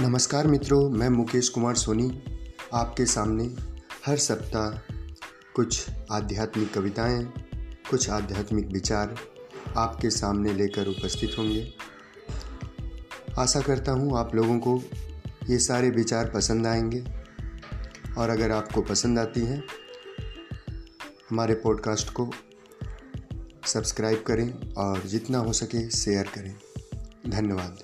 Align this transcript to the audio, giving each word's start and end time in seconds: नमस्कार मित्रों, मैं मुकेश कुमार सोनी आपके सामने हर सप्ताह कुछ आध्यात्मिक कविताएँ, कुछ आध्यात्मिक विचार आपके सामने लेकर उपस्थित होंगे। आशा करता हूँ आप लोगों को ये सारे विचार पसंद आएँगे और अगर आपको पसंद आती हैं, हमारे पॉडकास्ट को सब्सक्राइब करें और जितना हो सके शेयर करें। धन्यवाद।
नमस्कार 0.00 0.46
मित्रों, 0.46 0.90
मैं 0.90 1.08
मुकेश 1.08 1.48
कुमार 1.48 1.74
सोनी 1.74 2.22
आपके 2.74 3.06
सामने 3.06 3.44
हर 4.06 4.16
सप्ताह 4.16 4.92
कुछ 5.54 5.86
आध्यात्मिक 6.12 6.74
कविताएँ, 6.74 7.24
कुछ 7.90 8.10
आध्यात्मिक 8.10 8.66
विचार 8.66 9.16
आपके 9.76 10.10
सामने 10.10 10.52
लेकर 10.52 10.86
उपस्थित 10.86 11.38
होंगे। 11.38 11.74
आशा 13.38 13.60
करता 13.60 13.92
हूँ 13.92 14.18
आप 14.18 14.34
लोगों 14.34 14.58
को 14.58 14.82
ये 15.50 15.58
सारे 15.58 15.90
विचार 15.90 16.30
पसंद 16.30 16.66
आएँगे 16.66 17.04
और 18.18 18.30
अगर 18.30 18.50
आपको 18.50 18.82
पसंद 18.82 19.18
आती 19.18 19.40
हैं, 19.40 19.64
हमारे 21.30 21.54
पॉडकास्ट 21.54 22.10
को 22.10 22.30
सब्सक्राइब 23.66 24.24
करें 24.26 24.72
और 24.72 25.02
जितना 25.02 25.38
हो 25.38 25.52
सके 25.52 25.90
शेयर 25.90 26.24
करें। 26.24 26.54
धन्यवाद। 27.30 27.78